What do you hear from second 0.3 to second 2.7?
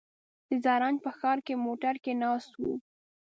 د زرنج په ښار کې موټر کې ناست و.